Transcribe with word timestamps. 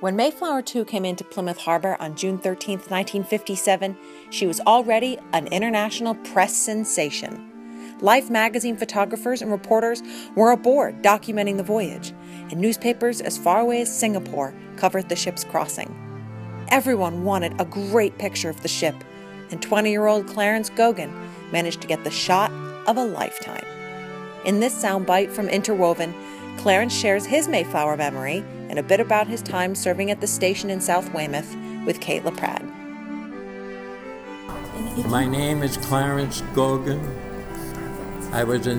When 0.00 0.16
Mayflower 0.16 0.62
II 0.74 0.86
came 0.86 1.04
into 1.04 1.24
Plymouth 1.24 1.58
Harbor 1.58 1.94
on 2.00 2.16
June 2.16 2.38
13, 2.38 2.78
1957, 2.78 3.98
she 4.30 4.46
was 4.46 4.58
already 4.60 5.18
an 5.34 5.46
international 5.48 6.14
press 6.14 6.56
sensation. 6.56 7.98
Life 8.00 8.30
magazine 8.30 8.78
photographers 8.78 9.42
and 9.42 9.50
reporters 9.50 10.02
were 10.34 10.52
aboard 10.52 11.02
documenting 11.02 11.58
the 11.58 11.62
voyage, 11.62 12.14
and 12.50 12.58
newspapers 12.58 13.20
as 13.20 13.36
far 13.36 13.60
away 13.60 13.82
as 13.82 13.94
Singapore 13.94 14.54
covered 14.76 15.10
the 15.10 15.16
ship's 15.16 15.44
crossing. 15.44 15.94
Everyone 16.70 17.22
wanted 17.22 17.60
a 17.60 17.66
great 17.66 18.16
picture 18.16 18.48
of 18.48 18.62
the 18.62 18.68
ship, 18.68 18.94
and 19.50 19.60
20 19.60 19.90
year 19.90 20.06
old 20.06 20.26
Clarence 20.26 20.70
Gogan 20.70 21.12
managed 21.52 21.82
to 21.82 21.86
get 21.86 22.04
the 22.04 22.10
shot 22.10 22.50
of 22.86 22.96
a 22.96 23.04
lifetime. 23.04 23.66
In 24.46 24.60
this 24.60 24.82
soundbite 24.82 25.30
from 25.30 25.50
Interwoven, 25.50 26.14
Clarence 26.60 26.94
shares 26.94 27.24
his 27.24 27.48
Mayflower 27.48 27.96
memory 27.96 28.44
and 28.68 28.78
a 28.78 28.82
bit 28.82 29.00
about 29.00 29.26
his 29.26 29.40
time 29.40 29.74
serving 29.74 30.10
at 30.10 30.20
the 30.20 30.26
station 30.26 30.68
in 30.68 30.78
South 30.78 31.10
Weymouth 31.14 31.56
with 31.86 32.00
Kate 32.00 32.22
LaPrade. 32.22 32.68
My 35.06 35.24
name 35.24 35.62
is 35.62 35.78
Clarence 35.78 36.42
Gogan. 36.52 37.00
I 38.32 38.44
was 38.44 38.66
a 38.66 38.74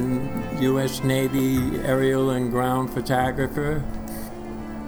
U.S. 0.61 1.03
Navy 1.03 1.79
aerial 1.79 2.29
and 2.29 2.51
ground 2.51 2.93
photographer. 2.93 3.83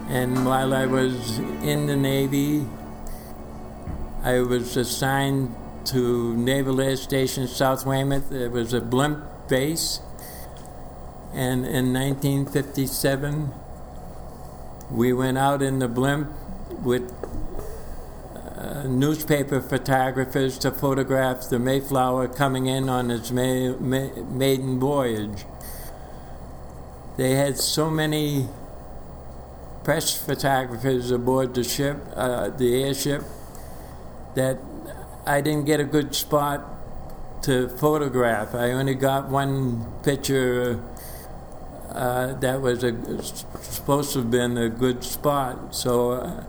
And 0.08 0.46
while 0.46 0.72
I 0.72 0.86
was 0.86 1.40
in 1.64 1.86
the 1.86 1.96
Navy, 1.96 2.64
I 4.22 4.38
was 4.38 4.76
assigned 4.76 5.52
to 5.86 6.36
Naval 6.36 6.80
Air 6.80 6.94
Station 6.94 7.48
South 7.48 7.84
Weymouth. 7.84 8.30
It 8.30 8.52
was 8.52 8.72
a 8.72 8.80
blimp 8.80 9.48
base. 9.48 9.98
And 11.34 11.66
in 11.66 11.92
1957, 11.92 13.52
we 14.88 15.12
went 15.12 15.36
out 15.36 15.62
in 15.62 15.80
the 15.80 15.88
blimp 15.88 16.30
with 16.84 17.12
uh, 18.56 18.84
newspaper 18.84 19.60
photographers 19.60 20.58
to 20.58 20.70
photograph 20.70 21.48
the 21.50 21.58
Mayflower 21.58 22.28
coming 22.28 22.66
in 22.66 22.88
on 22.88 23.10
its 23.10 23.32
ma- 23.32 23.76
ma- 23.80 24.22
maiden 24.30 24.78
voyage. 24.78 25.44
They 27.16 27.32
had 27.32 27.58
so 27.58 27.90
many 27.90 28.46
press 29.82 30.16
photographers 30.16 31.10
aboard 31.10 31.54
the 31.54 31.64
ship, 31.64 31.96
uh, 32.14 32.50
the 32.50 32.84
airship, 32.84 33.24
that 34.36 34.58
I 35.26 35.40
didn't 35.40 35.66
get 35.66 35.80
a 35.80 35.84
good 35.84 36.14
spot 36.14 36.62
to 37.42 37.68
photograph. 37.68 38.54
I 38.54 38.70
only 38.70 38.94
got 38.94 39.28
one 39.28 39.84
picture 40.02 40.80
uh, 41.94 42.34
that 42.40 42.60
was 42.60 42.82
a, 42.82 43.22
supposed 43.62 44.12
to 44.12 44.18
have 44.20 44.30
been 44.30 44.58
a 44.58 44.68
good 44.68 45.04
spot. 45.04 45.74
So 45.74 46.12
uh, 46.12 46.44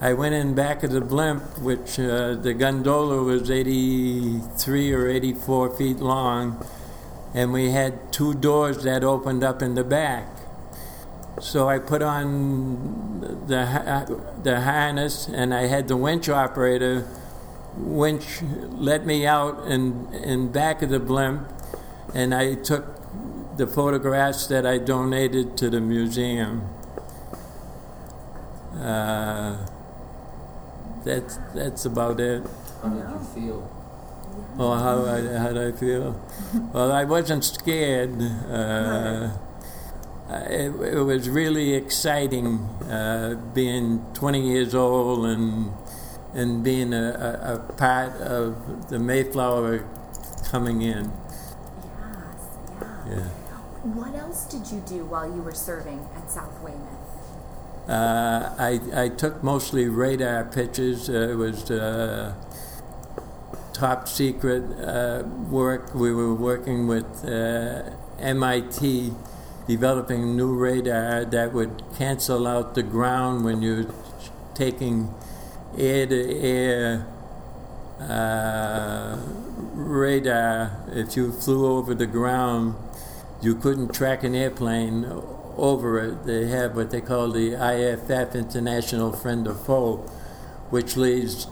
I 0.00 0.12
went 0.14 0.34
in 0.34 0.54
back 0.54 0.82
of 0.82 0.90
the 0.90 1.00
blimp, 1.00 1.58
which 1.58 1.98
uh, 1.98 2.34
the 2.34 2.54
gondola 2.54 3.22
was 3.22 3.50
83 3.50 4.92
or 4.92 5.08
84 5.08 5.76
feet 5.76 5.98
long, 5.98 6.66
and 7.34 7.52
we 7.52 7.70
had 7.70 8.12
two 8.12 8.34
doors 8.34 8.82
that 8.84 9.04
opened 9.04 9.44
up 9.44 9.62
in 9.62 9.74
the 9.74 9.84
back. 9.84 10.28
So 11.40 11.68
I 11.68 11.78
put 11.78 12.00
on 12.00 13.20
the 13.48 14.22
the 14.42 14.60
harness, 14.60 15.26
and 15.26 15.52
I 15.52 15.66
had 15.66 15.88
the 15.88 15.96
winch 15.96 16.28
operator 16.28 17.06
winch 17.76 18.40
let 18.70 19.04
me 19.04 19.26
out 19.26 19.66
in 19.66 20.12
in 20.14 20.52
back 20.52 20.80
of 20.82 20.90
the 20.90 21.00
blimp, 21.00 21.48
and 22.14 22.32
I 22.34 22.54
took 22.54 22.84
the 23.56 23.66
photographs 23.66 24.46
that 24.48 24.66
I 24.66 24.78
donated 24.78 25.56
to 25.58 25.70
the 25.70 25.80
museum. 25.80 26.68
Uh, 28.76 29.56
that's 31.04 31.38
that's 31.54 31.84
about 31.84 32.18
it. 32.20 32.42
How 32.82 32.88
did 32.88 32.98
you 32.98 33.26
feel? 33.34 33.70
Oh, 34.58 34.74
how 34.74 35.04
I, 35.04 35.38
how 35.38 35.52
did 35.52 35.74
I 35.74 35.78
feel? 35.78 36.20
well, 36.72 36.90
I 36.90 37.04
wasn't 37.04 37.44
scared. 37.44 38.20
Uh, 38.20 39.30
it, 40.48 40.74
it, 40.80 41.04
was 41.04 41.28
really 41.28 41.74
exciting 41.74 42.58
uh, 42.90 43.40
being 43.54 44.04
20 44.14 44.40
years 44.40 44.74
old 44.74 45.26
and 45.26 45.72
and 46.32 46.64
being 46.64 46.92
a, 46.92 47.38
a, 47.42 47.54
a 47.54 47.72
part 47.74 48.12
of 48.14 48.88
the 48.88 48.98
Mayflower 48.98 49.86
coming 50.50 50.82
in. 50.82 51.12
Yes, 51.12 51.54
yeah. 53.06 53.16
Yeah. 53.16 53.28
What 53.84 54.14
else 54.14 54.46
did 54.46 54.72
you 54.72 54.82
do 54.88 55.04
while 55.04 55.26
you 55.26 55.42
were 55.42 55.52
serving 55.52 56.08
at 56.16 56.30
South 56.30 56.58
Weymouth? 56.62 57.04
Uh, 57.86 58.54
I, 58.58 58.80
I 58.94 59.08
took 59.10 59.42
mostly 59.44 59.88
radar 59.88 60.44
pictures. 60.44 61.10
Uh, 61.10 61.28
it 61.32 61.34
was 61.34 61.70
uh, 61.70 62.32
top 63.74 64.08
secret 64.08 64.64
uh, 64.80 65.24
work. 65.50 65.94
We 65.94 66.14
were 66.14 66.34
working 66.34 66.86
with 66.86 67.26
uh, 67.26 67.90
MIT 68.18 69.12
developing 69.68 70.34
new 70.34 70.54
radar 70.54 71.26
that 71.26 71.52
would 71.52 71.82
cancel 71.98 72.46
out 72.46 72.74
the 72.74 72.82
ground 72.82 73.44
when 73.44 73.60
you're 73.60 73.84
taking 74.54 75.12
air 75.76 76.06
to 76.06 76.40
air 76.40 77.06
uh, 78.00 79.18
radar. 79.74 80.72
If 80.90 81.18
you 81.18 81.32
flew 81.32 81.66
over 81.66 81.94
the 81.94 82.06
ground, 82.06 82.76
you 83.44 83.54
couldn't 83.54 83.94
track 83.94 84.24
an 84.24 84.34
airplane 84.34 85.04
over 85.56 86.00
it. 86.00 86.24
They 86.24 86.46
have 86.48 86.74
what 86.74 86.90
they 86.90 87.00
call 87.00 87.30
the 87.30 87.54
IFF, 87.54 88.34
International 88.34 89.12
Friend 89.12 89.46
or 89.46 89.54
Foe, 89.54 89.96
which 90.70 90.96
leads, 90.96 91.46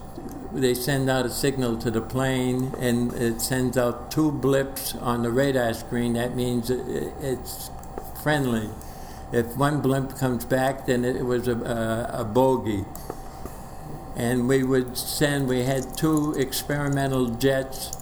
they 0.52 0.74
send 0.74 1.10
out 1.10 1.26
a 1.26 1.30
signal 1.30 1.76
to 1.78 1.90
the 1.90 2.00
plane 2.00 2.72
and 2.78 3.12
it 3.14 3.40
sends 3.40 3.76
out 3.76 4.10
two 4.10 4.32
blips 4.32 4.94
on 4.96 5.22
the 5.22 5.30
radar 5.30 5.74
screen. 5.74 6.14
That 6.14 6.34
means 6.34 6.70
it's 6.70 7.70
friendly. 8.22 8.70
If 9.32 9.56
one 9.56 9.80
blimp 9.80 10.18
comes 10.18 10.44
back, 10.44 10.86
then 10.86 11.04
it 11.04 11.24
was 11.24 11.48
a, 11.48 11.56
a, 11.56 12.20
a 12.20 12.24
bogey. 12.24 12.84
And 14.14 14.46
we 14.46 14.62
would 14.62 14.96
send, 14.98 15.48
we 15.48 15.62
had 15.62 15.96
two 15.96 16.34
experimental 16.34 17.28
jets 17.28 18.01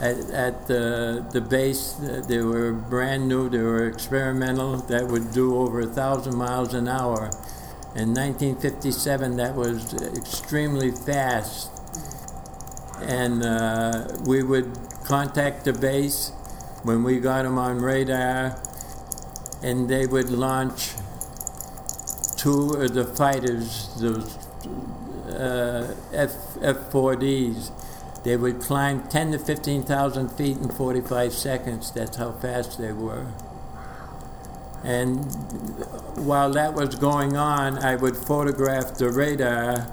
at, 0.00 0.18
at 0.30 0.66
the, 0.66 1.26
the 1.32 1.40
base. 1.40 1.94
They 2.28 2.38
were 2.38 2.72
brand 2.72 3.28
new, 3.28 3.48
they 3.48 3.58
were 3.58 3.86
experimental, 3.86 4.76
that 4.76 5.08
would 5.08 5.32
do 5.32 5.56
over 5.56 5.80
a 5.80 5.86
thousand 5.86 6.36
miles 6.36 6.74
an 6.74 6.88
hour. 6.88 7.30
In 7.96 8.14
1957, 8.14 9.36
that 9.36 9.54
was 9.54 9.94
extremely 10.16 10.90
fast. 10.90 11.70
And 13.00 13.42
uh, 13.42 14.08
we 14.26 14.42
would 14.42 14.78
contact 15.04 15.64
the 15.64 15.72
base 15.72 16.32
when 16.82 17.02
we 17.02 17.18
got 17.18 17.42
them 17.42 17.58
on 17.58 17.78
radar, 17.78 18.60
and 19.62 19.88
they 19.88 20.06
would 20.06 20.30
launch 20.30 20.94
two 22.36 22.74
of 22.74 22.94
the 22.94 23.04
fighters, 23.04 23.88
those 24.00 24.36
uh, 25.34 25.94
F, 26.12 26.32
F-4Ds 26.62 27.70
they 28.22 28.36
would 28.36 28.60
climb 28.60 29.08
10 29.08 29.32
to 29.32 29.38
15,000 29.38 30.28
feet 30.30 30.58
in 30.58 30.68
45 30.68 31.32
seconds. 31.32 31.90
That's 31.90 32.16
how 32.16 32.32
fast 32.32 32.78
they 32.78 32.92
were. 32.92 33.28
And 34.84 35.24
while 36.16 36.50
that 36.52 36.74
was 36.74 36.94
going 36.94 37.36
on, 37.36 37.78
I 37.78 37.96
would 37.96 38.16
photograph 38.16 38.94
the 38.94 39.10
radar, 39.10 39.90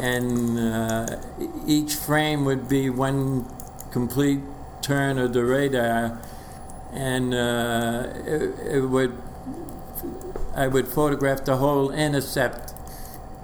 and 0.00 0.58
uh, 0.58 1.20
each 1.66 1.94
frame 1.94 2.44
would 2.44 2.68
be 2.68 2.88
one 2.90 3.46
complete 3.90 4.40
turn 4.80 5.18
of 5.18 5.32
the 5.32 5.44
radar, 5.44 6.20
and 6.92 7.34
uh, 7.34 8.06
it, 8.26 8.76
it, 8.76 8.88
would. 8.88 9.16
I 10.54 10.68
would 10.68 10.86
photograph 10.86 11.44
the 11.44 11.56
whole 11.56 11.90
intercept 11.90 12.74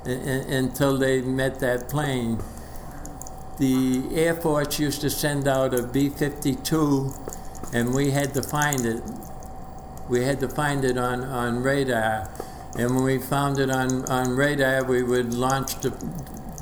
until 0.04 0.96
they 0.96 1.22
met 1.22 1.58
that 1.58 1.88
plane 1.88 2.38
the 3.60 4.02
Air 4.14 4.34
Force 4.34 4.78
used 4.78 5.02
to 5.02 5.10
send 5.10 5.46
out 5.46 5.74
a 5.74 5.82
B 5.82 6.08
52, 6.08 7.12
and 7.74 7.94
we 7.94 8.10
had 8.10 8.32
to 8.32 8.42
find 8.42 8.86
it. 8.86 9.02
We 10.08 10.24
had 10.24 10.40
to 10.40 10.48
find 10.48 10.82
it 10.82 10.96
on, 10.96 11.22
on 11.22 11.62
radar. 11.62 12.30
And 12.78 12.94
when 12.94 13.04
we 13.04 13.18
found 13.18 13.58
it 13.58 13.70
on, 13.70 14.06
on 14.06 14.34
radar, 14.34 14.82
we 14.84 15.02
would 15.02 15.34
launch 15.34 15.78
the, 15.80 15.90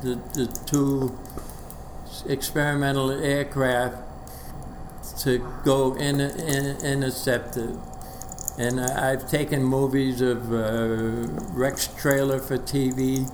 the, 0.02 0.20
the 0.34 0.46
two 0.66 1.16
experimental 2.26 3.12
aircraft 3.12 4.02
to 5.20 5.38
go 5.64 5.94
in, 5.94 6.20
in, 6.20 6.84
intercept 6.84 7.56
it. 7.56 7.76
And 8.58 8.80
I've 8.80 9.30
taken 9.30 9.62
movies 9.62 10.20
of 10.20 10.52
uh, 10.52 11.28
Rex 11.52 11.86
Trailer 11.96 12.40
for 12.40 12.58
TV 12.58 13.30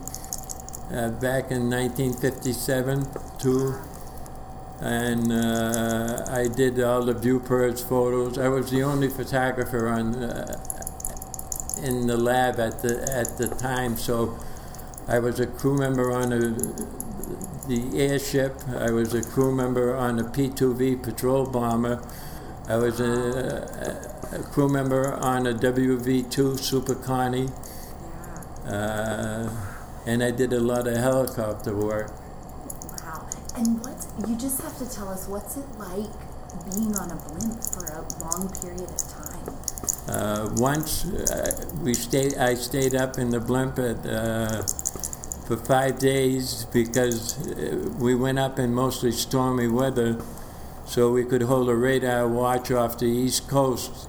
uh, 0.92 1.10
back 1.10 1.50
in 1.50 1.70
1957 1.70 3.06
too. 3.38 3.75
And 4.81 5.32
uh, 5.32 6.26
I 6.28 6.48
did 6.48 6.82
all 6.82 7.04
the 7.04 7.14
Bupers 7.14 7.82
photos. 7.82 8.38
I 8.38 8.48
was 8.48 8.70
the 8.70 8.82
only 8.82 9.08
photographer 9.08 9.88
on 9.88 10.14
uh, 10.16 10.60
in 11.82 12.06
the 12.06 12.16
lab 12.16 12.58
at 12.58 12.82
the 12.82 13.02
at 13.10 13.38
the 13.38 13.48
time. 13.48 13.96
So 13.96 14.38
I 15.06 15.19
was 15.19 15.40
a 15.40 15.46
crew 15.46 15.76
member 15.76 16.10
on 16.12 16.32
a, 16.32 16.38
the 17.69 17.90
airship. 17.94 18.56
I 18.69 18.90
was 18.90 19.14
a 19.14 19.22
crew 19.22 19.54
member 19.54 19.94
on 19.94 20.19
a 20.19 20.25
P-2V 20.25 21.02
patrol 21.02 21.46
bomber. 21.46 22.02
I 22.69 22.76
was 22.76 23.00
a, 23.00 24.08
a, 24.32 24.38
a 24.40 24.42
crew 24.42 24.69
member 24.69 25.14
on 25.14 25.46
a 25.46 25.52
WV-2 25.52 26.58
Super 26.58 26.94
Connie. 26.94 27.48
Uh, 28.66 29.73
and 30.06 30.22
I 30.22 30.30
did 30.30 30.52
a 30.52 30.60
lot 30.60 30.86
of 30.86 30.96
helicopter 30.96 31.74
work. 31.74 32.10
Wow. 33.02 33.28
And 33.56 33.80
what, 33.80 34.06
you 34.28 34.36
just 34.36 34.60
have 34.62 34.76
to 34.78 34.88
tell 34.88 35.08
us, 35.08 35.28
what's 35.28 35.56
it 35.56 35.66
like 35.78 36.10
being 36.72 36.94
on 36.96 37.10
a 37.10 37.16
blimp 37.16 37.62
for 37.62 37.84
a 37.86 38.04
long 38.22 38.48
period 38.60 38.90
of 38.90 38.96
time? 38.96 39.24
Uh, 40.08 40.50
once 40.56 41.06
uh, 41.06 41.66
we 41.82 41.94
stayed, 41.94 42.36
I 42.36 42.54
stayed 42.54 42.94
up 42.94 43.18
in 43.18 43.30
the 43.30 43.40
blimp 43.40 43.78
at, 43.78 44.04
uh, 44.06 44.62
for 45.46 45.56
five 45.56 45.98
days 45.98 46.66
because 46.72 47.38
uh, 47.48 47.90
we 47.98 48.14
went 48.14 48.38
up 48.38 48.58
in 48.58 48.74
mostly 48.74 49.12
stormy 49.12 49.68
weather, 49.68 50.20
so 50.86 51.10
we 51.10 51.24
could 51.24 51.42
hold 51.42 51.68
a 51.68 51.74
radar 51.74 52.28
watch 52.28 52.70
off 52.70 52.98
the 52.98 53.06
east 53.06 53.48
coast. 53.48 54.08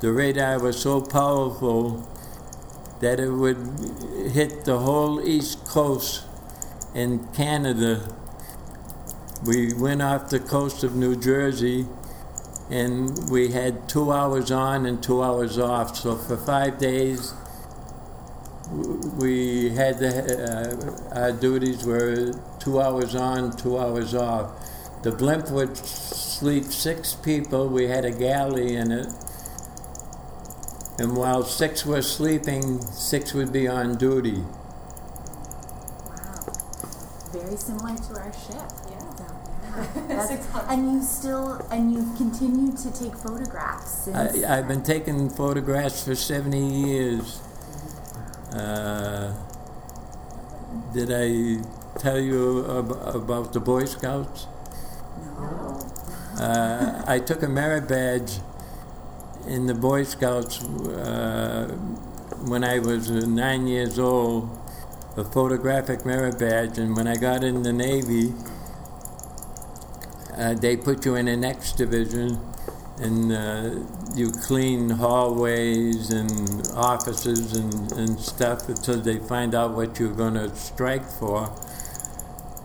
The 0.00 0.12
radar 0.12 0.58
was 0.58 0.80
so 0.80 1.00
powerful 1.00 2.06
that 3.04 3.20
it 3.20 3.28
would 3.28 3.58
hit 4.32 4.64
the 4.64 4.78
whole 4.78 5.20
east 5.28 5.62
coast 5.66 6.24
in 6.94 7.18
Canada. 7.34 8.00
We 9.44 9.74
went 9.74 10.00
off 10.00 10.30
the 10.30 10.40
coast 10.40 10.82
of 10.84 10.96
New 10.96 11.14
Jersey 11.14 11.84
and 12.70 13.30
we 13.30 13.52
had 13.52 13.90
two 13.90 14.10
hours 14.10 14.50
on 14.50 14.86
and 14.86 15.02
two 15.02 15.22
hours 15.22 15.58
off. 15.58 15.98
So 15.98 16.16
for 16.16 16.38
five 16.38 16.78
days, 16.78 17.34
we 19.18 19.68
had 19.68 19.98
the, 19.98 20.12
uh, 21.12 21.20
our 21.20 21.32
duties 21.32 21.84
were 21.84 22.32
two 22.58 22.80
hours 22.80 23.14
on, 23.14 23.54
two 23.54 23.78
hours 23.78 24.14
off. 24.14 24.50
The 25.02 25.12
blimp 25.12 25.50
would 25.50 25.76
sleep 25.76 26.64
six 26.64 27.12
people. 27.12 27.68
We 27.68 27.84
had 27.84 28.06
a 28.06 28.10
galley 28.10 28.76
in 28.76 28.90
it. 28.92 29.08
And 30.98 31.16
while 31.16 31.42
six 31.42 31.84
were 31.84 32.02
sleeping, 32.02 32.80
six 32.80 33.34
would 33.34 33.52
be 33.52 33.66
on 33.66 33.96
duty. 33.96 34.44
Wow. 36.06 36.44
Very 37.32 37.56
similar 37.56 37.96
to 37.96 38.14
our 38.20 38.32
ship. 38.32 38.70
Yeah. 38.90 39.00
That's- 40.08 40.46
and 40.68 40.92
you 40.92 41.02
still, 41.02 41.54
and 41.72 41.92
you've 41.92 42.16
continued 42.16 42.76
to 42.78 42.92
take 42.92 43.16
photographs 43.16 44.04
since. 44.04 44.44
I, 44.44 44.58
I've 44.58 44.68
been 44.68 44.84
taking 44.84 45.28
photographs 45.30 46.04
for 46.04 46.14
70 46.14 46.58
years. 46.86 47.40
Uh, 48.52 49.34
did 50.92 51.10
I 51.12 51.58
tell 51.98 52.20
you 52.20 52.64
ab- 52.78 53.16
about 53.16 53.52
the 53.52 53.58
Boy 53.58 53.84
Scouts? 53.86 54.46
no. 55.24 55.80
Uh, 56.38 57.02
I 57.06 57.18
took 57.18 57.42
a 57.42 57.48
merit 57.48 57.88
badge 57.88 58.38
in 59.46 59.66
the 59.66 59.74
Boy 59.74 60.04
Scouts 60.04 60.62
uh, 60.64 61.68
when 62.46 62.64
I 62.64 62.78
was 62.78 63.10
uh, 63.10 63.26
nine 63.26 63.66
years 63.66 63.98
old, 63.98 64.48
a 65.16 65.24
photographic 65.24 66.04
merit 66.04 66.38
badge, 66.38 66.78
and 66.78 66.96
when 66.96 67.06
I 67.06 67.16
got 67.16 67.44
in 67.44 67.62
the 67.62 67.72
Navy, 67.72 68.32
uh, 70.36 70.54
they 70.54 70.76
put 70.76 71.04
you 71.04 71.14
in 71.14 71.28
an 71.28 71.44
X 71.44 71.72
division, 71.72 72.40
and 72.98 73.32
uh, 73.32 73.70
you 74.14 74.30
clean 74.30 74.90
hallways 74.90 76.10
and 76.10 76.66
offices 76.74 77.54
and, 77.54 77.92
and 77.92 78.18
stuff 78.18 78.68
until 78.68 79.00
they 79.00 79.18
find 79.18 79.54
out 79.54 79.72
what 79.72 79.98
you're 79.98 80.12
going 80.12 80.34
to 80.34 80.54
strike 80.56 81.04
for. 81.04 81.54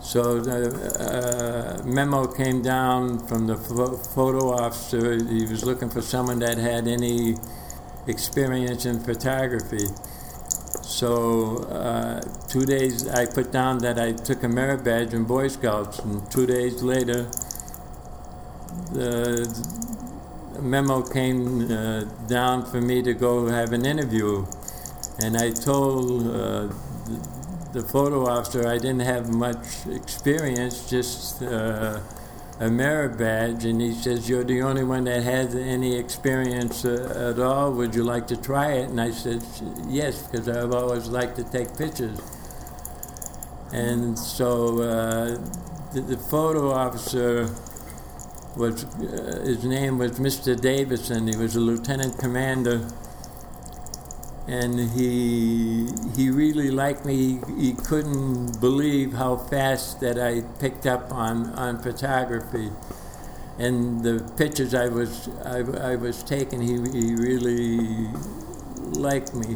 So 0.09 0.39
the 0.39 0.73
uh, 1.00 1.85
memo 1.85 2.25
came 2.25 2.63
down 2.63 3.19
from 3.27 3.45
the 3.45 3.56
pho- 3.56 3.95
photo 3.95 4.53
officer. 4.53 5.23
He 5.23 5.45
was 5.45 5.63
looking 5.63 5.91
for 5.91 6.01
someone 6.01 6.39
that 6.39 6.57
had 6.57 6.88
any 6.88 7.35
experience 8.07 8.88
in 8.88 9.01
photography. 9.01 9.85
So 10.81 11.57
uh, 11.65 12.21
two 12.47 12.65
days, 12.65 13.07
I 13.07 13.27
put 13.27 13.51
down 13.51 13.77
that 13.85 14.00
I 14.00 14.13
took 14.13 14.41
a 14.41 14.47
merit 14.47 14.83
badge 14.83 15.13
in 15.13 15.25
Boy 15.25 15.47
Scouts, 15.47 16.00
and 16.00 16.25
two 16.31 16.47
days 16.47 16.81
later, 16.81 17.29
the 18.91 19.45
memo 20.59 21.03
came 21.03 21.71
uh, 21.71 22.05
down 22.25 22.65
for 22.65 22.81
me 22.81 23.03
to 23.03 23.13
go 23.13 23.45
have 23.45 23.73
an 23.73 23.85
interview, 23.85 24.47
and 25.19 25.38
I 25.38 25.51
told 25.51 26.25
uh, 26.35 26.69
the, 27.74 27.81
photo 27.81 28.27
officer 28.27 28.68
I 28.68 28.77
didn't 28.77 29.01
have 29.01 29.33
much 29.33 29.86
experience, 29.88 30.89
just 30.89 31.42
uh, 31.42 32.00
a 32.60 32.69
merit 32.69 33.18
badge, 33.18 33.66
and 33.66 33.81
he 33.81 33.94
says, 33.94 34.30
"You're 34.30 34.44
the 34.44 34.62
only 34.62 34.83
one 34.83 35.06
that 35.06 35.24
has 35.24 35.56
any 35.56 35.95
experience 35.95 36.83
uh, 36.86 37.33
at 37.33 37.42
all. 37.42 37.71
Would 37.74 37.95
you 37.95 38.04
like 38.04 38.27
to 38.27 38.38
try 38.38 38.74
it?" 38.74 38.89
And 38.89 39.00
I 39.00 39.12
said, 39.12 39.44
"Yes," 39.88 40.27
because 40.27 40.50
I've 40.50 40.74
always 40.74 41.07
liked 41.07 41.36
to 41.38 41.44
take 41.44 41.77
pictures. 41.77 42.19
And 43.72 44.18
so 44.18 44.81
uh, 44.81 45.38
the, 45.94 46.01
the 46.01 46.18
photo 46.18 46.72
officer 46.72 47.50
was 48.57 48.83
uh, 48.83 49.42
his 49.45 49.63
name 49.63 49.98
was 49.98 50.19
Mr. 50.19 50.60
Davison. 50.60 51.27
He 51.27 51.38
was 51.38 51.56
a 51.56 51.60
lieutenant 51.60 52.18
commander, 52.18 52.88
and 54.50 54.80
he 54.80 55.88
he 56.16 56.31
really 56.31 56.72
liked 56.72 57.06
me. 57.06 57.40
He 57.56 57.74
couldn't 57.74 58.60
believe 58.60 59.13
how 59.13 59.38
fast 59.38 60.01
that 60.01 60.18
I 60.19 60.42
picked 60.60 60.88
up 60.88 61.12
on 61.12 61.51
on 61.51 61.78
photography, 61.84 62.72
and 63.60 64.04
the 64.04 64.28
pictures 64.38 64.74
I 64.74 64.88
was 64.88 65.30
I, 65.46 65.60
I 65.92 65.96
was 65.96 66.24
taking. 66.24 66.62
He 66.62 66.78
he 66.98 67.13
really 67.13 68.10
liked 68.98 69.36
me. 69.36 69.56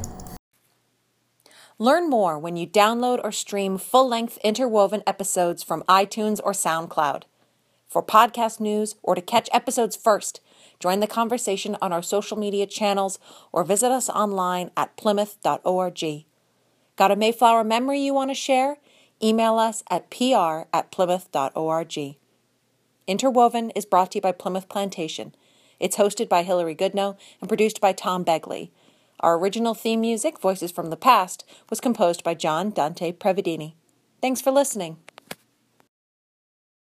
Learn 1.80 2.08
more 2.08 2.38
when 2.38 2.56
you 2.56 2.68
download 2.68 3.20
or 3.24 3.32
stream 3.32 3.80
full 3.80 4.08
length 4.08 4.38
interwoven 4.44 5.02
episodes 5.08 5.64
from 5.64 5.82
iTunes 5.90 6.40
or 6.44 6.52
SoundCloud. 6.52 7.24
For 7.88 8.04
podcast 8.04 8.60
news 8.60 8.96
or 9.02 9.16
to 9.16 9.22
catch 9.22 9.50
episodes 9.52 9.96
first, 9.96 10.40
join 10.84 11.00
the 11.00 11.08
conversation 11.08 11.78
on 11.82 11.94
our 11.94 12.02
social 12.02 12.38
media 12.38 12.68
channels 12.68 13.18
or 13.54 13.64
visit 13.64 13.90
us 13.90 14.10
online 14.10 14.70
at 14.76 14.98
plimoth.org. 14.98 16.26
Got 16.98 17.12
a 17.12 17.16
Mayflower 17.16 17.64
memory 17.64 18.02
you 18.02 18.14
want 18.14 18.32
to 18.32 18.36
share? 18.36 18.80
Email 19.24 19.58
us 19.60 19.82
at 19.90 20.10
pr 20.10 20.68
at 20.74 20.92
plimoth.org. 20.92 22.18
Interwoven 23.08 23.70
is 23.70 23.86
brought 23.86 24.12
to 24.12 24.18
you 24.18 24.22
by 24.22 24.34
Plimoth 24.34 24.68
Plantation. 24.68 25.34
It's 25.80 25.96
hosted 25.96 26.28
by 26.28 26.44
Hilary 26.44 26.76
Goodnow 26.76 27.16
and 27.40 27.48
produced 27.48 27.80
by 27.80 27.94
Tom 27.94 28.26
Begley. 28.26 28.72
Our 29.22 29.38
original 29.38 29.74
theme 29.74 30.02
music, 30.02 30.38
Voices 30.38 30.72
from 30.72 30.90
the 30.90 30.98
Past, 30.98 31.46
was 31.70 31.80
composed 31.80 32.26
by 32.26 32.34
John 32.34 32.72
Dante 32.72 33.14
Prevedini. 33.14 33.76
Thanks 34.22 34.42
for 34.42 34.52
listening. 34.52 34.98